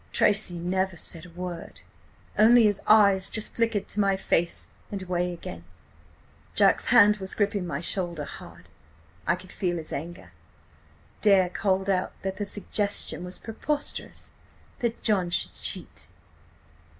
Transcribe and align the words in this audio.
"Tracy 0.11 0.55
never 0.55 0.97
said 0.97 1.27
a 1.27 1.29
word. 1.29 1.81
Only 2.35 2.63
his 2.63 2.81
eyes 2.87 3.29
just 3.29 3.55
flickered 3.55 3.87
to 3.89 3.99
my 3.99 4.17
face 4.17 4.71
and 4.91 5.03
away 5.03 5.31
again. 5.31 5.63
"Jack's 6.55 6.85
hand 6.85 7.17
was 7.17 7.35
gripping 7.35 7.67
my 7.67 7.81
shoulder 7.81 8.23
hard. 8.23 8.67
I 9.27 9.35
could 9.35 9.51
feel 9.51 9.77
his 9.77 9.93
anger.... 9.93 10.31
Dare 11.21 11.51
called 11.51 11.87
out 11.87 12.13
that 12.23 12.37
the 12.37 12.47
suggestion 12.47 13.23
was 13.23 13.37
preposterous. 13.37 14.31
That 14.79 15.03
John 15.03 15.29
should 15.29 15.53
cheat! 15.53 16.07